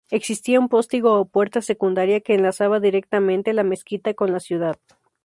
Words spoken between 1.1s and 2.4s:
o puerta secundaria que